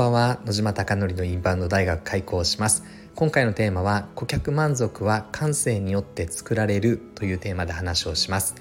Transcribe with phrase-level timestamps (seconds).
[0.00, 0.40] ばんは。
[0.46, 2.84] 野島貴則のインバウンド大学開校します。
[3.14, 8.54] 今回のテーマは顧客満足は感性によって作られるというテーマで話をします。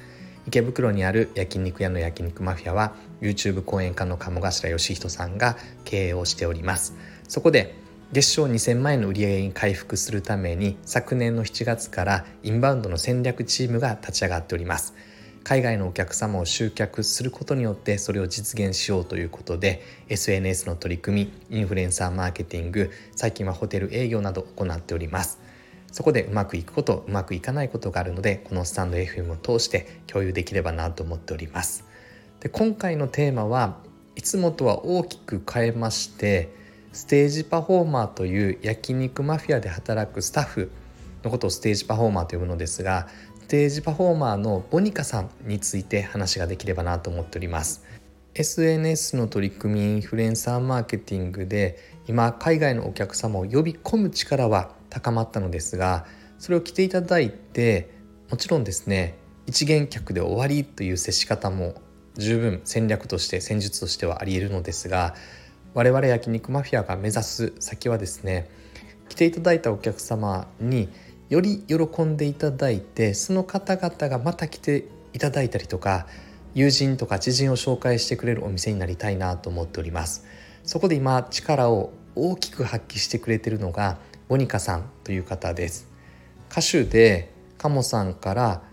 [0.47, 5.55] 池袋にある焼肉屋の焼肉マフィアは YouTube 講演家の鴨頭義人さんが
[5.85, 6.93] 経営をしております。
[7.29, 7.73] そこで
[8.11, 14.93] 月賞2000万円の売上に回復するために昨年の7月からインバウンドの戦略チームが立ち上がっております。
[15.49, 25.39] 海外のお客様を集客することによってそれを実現しようということで SNS の取り組みインフルエンサーマーケティング最近はホテル営業など行っております。
[25.91, 31.83] そこでうまくいくことうまくいかないことがあるのでこのスタンド FM を通して共有できればなと思っております。
[32.41, 33.79] で今回のテーマは
[34.15, 36.53] いつもとは大きく変えまして
[36.93, 40.71] ステージパフォーマーという焼肉マフィアで働くスタッフ
[41.23, 43.07] のことをステージパフォーマーと呼ぶのですが
[43.49, 47.83] テージパフォーマーのボニカさんについて話ができればなと思っております。
[48.35, 56.05] SNS の取り組みインフルエンサーマーケティングで今海外のお客様を呼び込む力は高まったのですが
[56.37, 57.89] それを着ていただいて
[58.29, 61.73] もちろんですね一元客で終わりという接し方も
[62.17, 65.15] 十分戦略として戦術としてはありえるのですが
[65.73, 68.47] 我々焼肉マフィアが目指す先はですね
[69.09, 70.89] 来ていただいたお客様に
[71.29, 76.07] より喜んでいただいてその方々がまた来ていただいたりとか
[76.55, 80.25] 友人とか知人を紹介してくれるお店になりたいなと思っております。
[80.63, 85.87] そこで今力を大きく発揮してくれているのがボニカさんという方です。
[86.51, 88.63] 歌手でカモさんから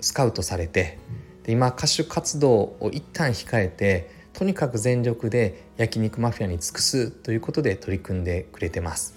[0.00, 0.98] スカウトされて
[1.44, 9.14] で今歌手活動を一旦控えてとにかく全力で焼肉マフィアに尽くすということで取り組んでくれてます。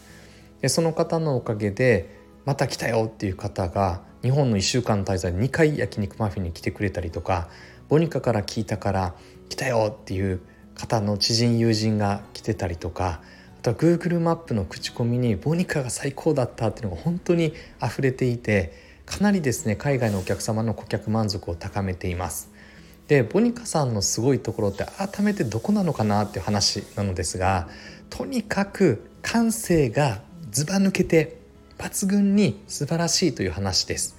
[0.62, 2.17] でその方のおかげで
[2.48, 7.50] また来たよっていう方が日本の1週間滞在で2回焼肉マフィンに来てくれたりとか
[7.90, 9.16] ボニカから聞いたから
[9.50, 10.40] 来たよっていう
[10.74, 13.20] 方の知人友人が来てたりとか
[13.60, 17.54] あとは Google マップの口コミにボニカが最高だったっていうのが本当に
[17.84, 18.72] 溢れていて
[19.06, 22.50] かなりですね海外のお客様の顧客満足を高めています。
[23.10, 27.68] でボニカさんのすごいところって改めてどこなのかなっていう話なのですが
[28.10, 30.22] とにかく感性が
[30.52, 31.37] ずば抜けて
[31.78, 34.18] 抜群に素晴らしいという話です。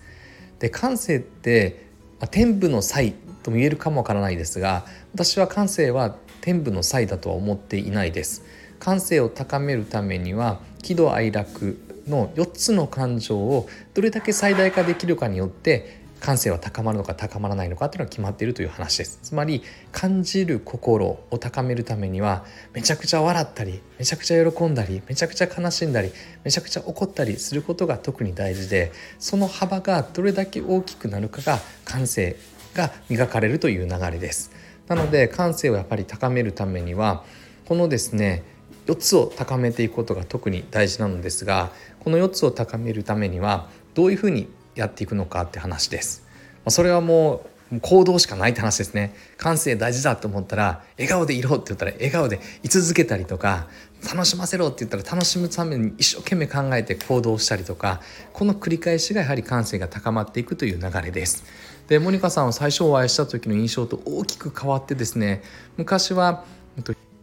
[0.58, 1.86] で感性って、
[2.20, 8.42] まあ、天賦の才とも言えるかもわからないですが私は感性は天賦の才だとは思っていないです。
[8.78, 19.18] 感性を高めるためには喜怒哀楽の4つの感情をどれだけ最大化できるかによって感性は高まるのか高まらないのかっていうのが決まっているという話です。
[19.22, 19.62] つまり
[19.92, 26.12] 感じる心を高めるためにはめちゃくちゃ笑ったりめちゃくちゃ喜んだりめちゃくちゃ悲しんだり
[26.44, 32.36] めちゃくちゃ怒ったりすることが特に大事でその幅がどれだけ大きくなるかが感性
[32.74, 34.50] が磨かれるという流れです。
[34.88, 37.24] なので感性をやっぱり高めるためには
[37.66, 38.42] このですね
[38.86, 46.24] 4つを高めていくことが特に大事なのですがこの4つを高めるためにはどういうふうにやっていくのかって話です。
[46.68, 49.14] それはもう行動しかないって話ですね。
[49.36, 53.66] 感性大事だと思ったら、笑顔でいろって言ったら笑顔で居続けたりとか、
[54.10, 58.00] 楽しませろって言ったら楽しむために一生懸命考えて行動したりとか、
[58.32, 61.44] この繰り返しがやはり感性が高まっていくという流れです。
[61.88, 65.42] で、モニカさんは最初お会いした時の印象と大きく変わってですね、
[65.76, 66.44] 昔は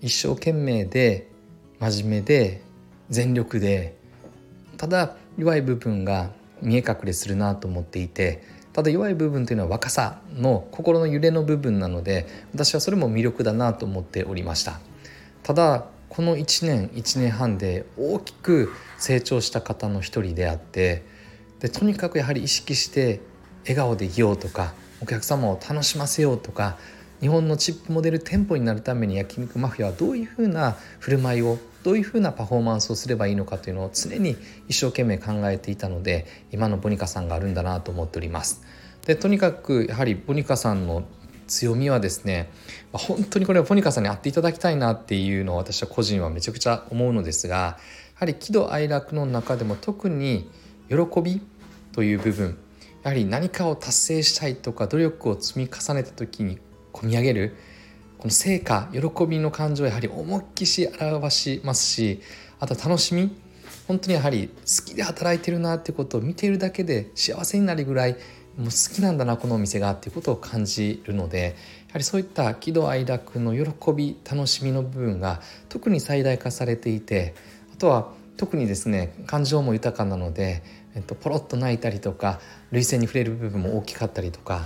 [0.02, 1.28] 一生懸命で
[1.80, 2.62] 真面目で
[3.10, 3.96] 全力で、
[4.78, 8.44] ただ弱い部分が見え隠れするなと思っていて
[8.74, 14.80] ただ弱い部分というのは若さの心の揺れの部分なので私はそれも魅力だなと思っておりました。
[15.44, 21.04] ただこの1年1年半で大きく成長した方の一人であって
[21.60, 23.22] でとにかくやはり意識して
[23.64, 26.78] 笑顔でいようとかお客様を楽しませようとか
[27.20, 34.36] 日本のチップモデル店舗になるために焼肉マフィアはどういうふうな振る舞いをどういうふうなパフォーマンスをすればいいのかというのを常に
[34.68, 38.64] 一生懸命考えていたので今のボニカさんがあるんだなと思っております。
[39.06, 41.04] でとにかくやはりボニカさんの
[41.46, 42.50] 強みはですね
[42.92, 47.78] 本当にこれはボニカさんに会っていただきたいなっていうのを私は個人はめちゃくちゃ思うのですがや
[48.16, 50.50] はり喜怒哀楽の中でも特に
[50.90, 51.40] 喜び
[51.92, 52.58] という部分
[53.04, 56.58] やはり何かを達成したいとか努力を積み重ねた時に
[56.92, 57.56] 込み上げる
[58.18, 62.22] この成果喜びの感情をやはり思いっきし表しますし
[62.60, 63.36] あと楽しみ
[63.88, 68.16] 本当にやはり好きで働いてるなってことを見ているだけで幸せになるぐらい
[68.58, 71.56] もう好きなんだなこのお店がっていうことを感じるので
[71.88, 77.36] やはりそういった喜怒哀楽の喜び楽しみの部分が特に最大化されていて
[77.74, 80.64] あとは特にですね感情も豊かなので、
[80.96, 82.40] えっと、ポロッと泣いたりとか
[82.72, 84.62] 涙腺に触れる部分も大きかったりとかや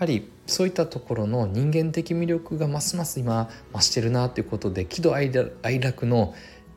[0.00, 5.30] はりそういったところの人間的魅力がますます今増してるなということで喜怒哀
[5.80, 6.34] 楽の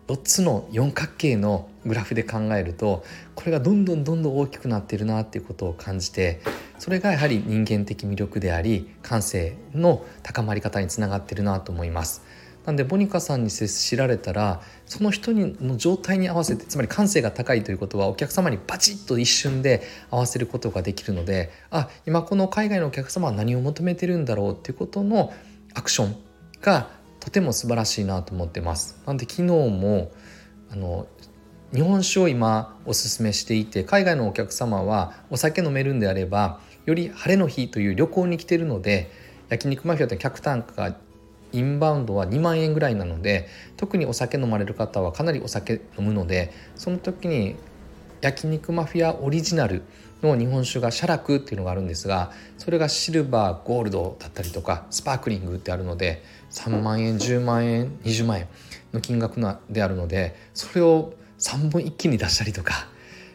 [0.08, 3.04] 4つの四角形のグラフで考えると
[3.36, 6.42] これがどんどんどんどん大きくなってるなっていうことを感じて
[6.78, 12.22] それがやはり人間的魅力であり感性の高まり方につながってるなと思います。
[12.66, 25.34] なんでボニカさんに接しられたらその人にの状態に合わせてつまり感性が高いということはお客様にバチッと一瞬で合わせることができるのであ今この海外のお客様は何を求めてるんだろうっていうことの
[25.74, 26.16] アクション
[26.62, 26.90] が
[27.20, 29.02] とても素晴らしいなと思ってます。
[29.06, 30.12] なんで昨日も
[30.72, 31.08] あの
[31.74, 39.10] 日本酒を今おすすめしていて海外のお客様はお酒飲めるんであればより晴れの日という旅行に来てるので
[39.50, 40.96] 焼肉マフィアって客単価が
[41.54, 43.48] インバウンドは2万円ぐらいなので
[43.78, 47.56] 特にお酒飲まれる方はかなりお酒飲むのでその時に
[48.22, 49.84] 焼肉マフィアオリジナル
[50.22, 58.48] の日本酒がシャラクっていうのがあるんですがそれがシルバーゴールドだったりとかスパークリングってあるので3万円10万円20万円
[58.94, 62.88] の金額であるのでそれを3本一気に出したりとか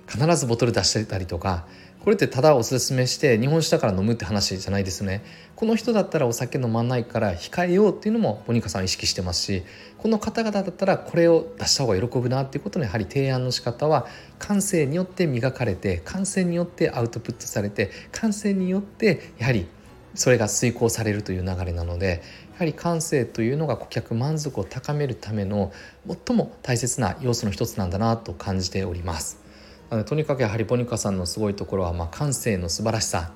[0.08, 1.66] 必ずボトル出してたりとか
[2.04, 5.24] これってただおすすめして日本酒だから飲むって話じゃないですね
[5.56, 9.62] この人だったらお酒飲まないから控えようっていうのもモニカさん意識してますし
[9.98, 14.06] この方々だったらこれを出した方が喜ぶなっていうことのやはり提案の仕方は
[14.38, 19.66] 感性によって磨かれて感性によってアウトプットされて感性によってやはり
[20.14, 22.22] それが遂行されるという流れなので
[22.52, 25.72] やはり感性というのが顧客満足を高めるための
[26.26, 29.47] 最も大切な要素の一つなんだなと感じております。
[29.90, 33.32] なのとにかくやはりボニカさんのすごいところは、まあ、感性の素晴らしさ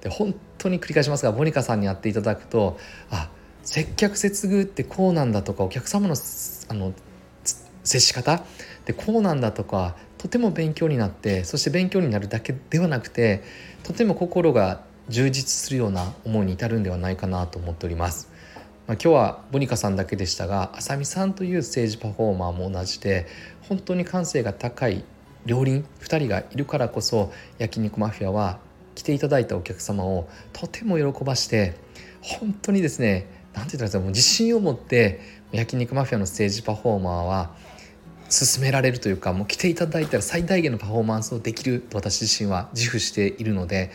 [0.00, 2.78] で本当に繰り返しますがボニカさんにやっていただくと
[3.10, 3.30] あ
[3.62, 6.16] 接客接遇ってこうなんだとかお客様の
[6.68, 6.92] あの
[7.84, 8.44] 接し方
[8.84, 13.42] でこうなんだとかとても勉強になってそして勉強になるだけではなくて
[13.82, 18.30] とても心が充実するような思いに至るんではないかなと思っております。
[18.86, 23.26] まあ、今日はボニカさんだけでしたがあさみさんというステージパフォーマーも同じで
[23.68, 25.04] 本当に感性が高い
[25.46, 28.58] 両輪2人がいるからこそ焼肉マフィアは
[28.94, 31.74] 来ていただいたお客様をとても喜ばして
[32.20, 35.20] 本当にですね何て言ったらいいですかもう自信を持って
[35.52, 37.54] 焼肉マフィアのステージパフォーマーは
[38.28, 43.90] 進められるというかもう来ていただいたら最大限のパフォーマンスをできると私自身は自負しているので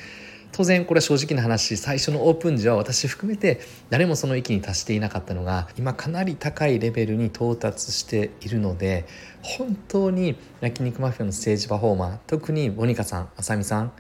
[0.51, 3.59] 当然これは正直な話最初のオープン時は私含めて
[3.89, 9.05] 誰もその域に達していなかったのが今かなり高いレベルに到達しているので
[9.41, 13.91] 本当に焼肉マフィアのステージパフォーマー特にボニカさんあさみさん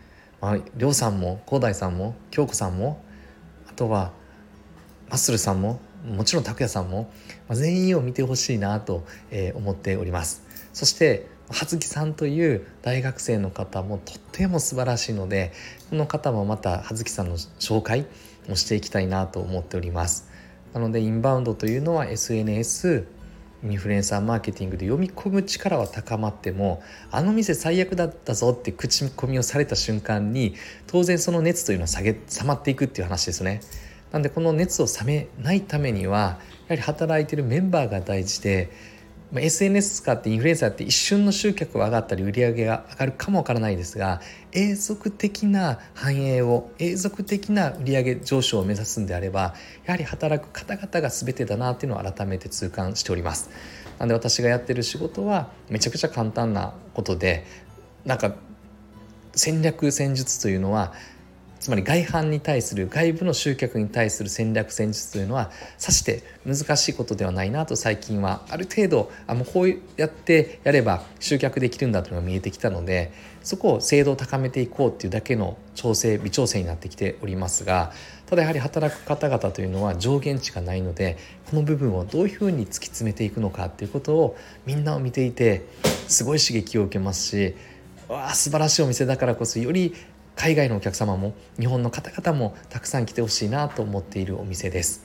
[0.41, 3.03] まあ、りょうさんも広大さんも京子さんも
[3.67, 4.11] あとは
[5.09, 7.11] マッスルさんももちろん拓也さんも、
[7.47, 10.43] まあ、全員を見てほしいなと、えー、思っております。
[10.73, 15.53] そして葉月さんという大学生の方もとっても素晴らしいので
[15.89, 18.05] この方もまた葉月さんの紹介
[18.49, 20.29] もしていきたいなと思っております。
[20.73, 23.07] なのでインバウンドというのは SNS
[23.63, 30.55] インフルエンサーマーケティングで読み込む力は高まってもあの店最悪だったぞって口コミをされた瞬間に
[30.85, 33.61] 当然その熱というのは下げ冷まっていくっていう話ですね。
[34.11, 36.37] なんでこの熱を冷めないためにはや
[36.69, 38.69] はり働いてるメンバーが大事で
[39.31, 44.21] まあ、SNS 使ってインフルエンサーって一瞬の集客は上がったり売り上げが上がるかもわからないですが
[44.53, 49.53] 永続的な繁栄を永続的な売り上げ上昇を目指すんであれば
[49.85, 53.49] やはり働く方々が全てだなっていうのを改めて痛感しております。
[53.99, 57.45] なので私がやってる仕事はめちゃくちゃ簡単なことで
[58.05, 58.35] なんか
[59.33, 60.93] 戦略戦術というのは
[61.67, 73.11] つまり外反に対する外部の集客に対する戦略戦術というのはさして難しいことではないなと最近はある程度あもうこうやってやれば集客できるんだというのが見えてきたので
[73.43, 77.91] そこを精度を高めていこうっていうだけの調整微調整になってきておりますが
[78.27, 81.17] ただやはり働く方々というのは上限値がないので
[81.49, 85.67] この部分をどういうふうに突き詰めていくのかっていうことをみんなを見ていて
[86.07, 87.55] すごい刺激を受けますし
[88.07, 89.93] わあ素晴らしいお店だからこそより
[90.37, 95.03] 海外のお客様も日本の方々もたくさん来てほしいなと思っているお店です。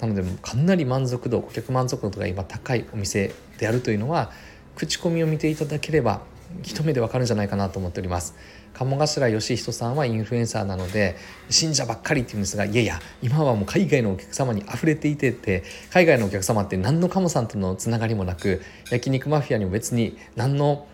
[0.00, 4.30] なのでかなり満足度顧客満足度が今高いお店であるというのは
[4.74, 6.20] 口コミを見ていただければ
[6.62, 8.34] 一目でわかるんじゃないかなと思っております。
[8.74, 11.16] 鴨頭義人さんはインフルエンサーなので
[11.48, 20.86] 信者ばっかりって言うんですがいやいや今はもう海外のお客様に溢れていてて海外のお客様って何の鴨さんとのつながりもなく焼肉マフィアにも別に何の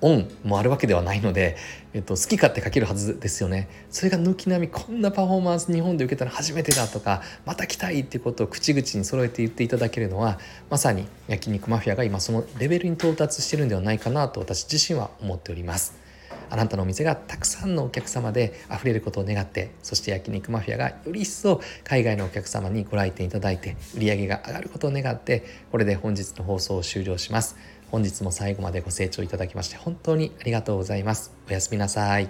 [0.00, 1.56] オンもあるわけではないので、
[1.92, 3.68] えっと、好き勝手書けるはずですよね。
[3.90, 10.38] それが軒並みこんなパフォーマンス日本で受けたの初めてだとかまた来たいっていうことを口々に揃えて言っていただけるのは
[10.70, 16.08] まさに焼肉マフィアが今そのレベルに到達してるんではないかなと私自身は思っております。
[16.50, 27.56] あなたのお店がたくさんのお客様で溢れることを願ってそして焼肉マフィアがより一層海外のお客様にご来店いただいて売り上げが上がることを願ってこれで本日の放送を終了します。
[27.90, 31.32] 本日も最後までご清聴いただきまして本当にありがとうございます。
[31.48, 32.28] おやすみなさい。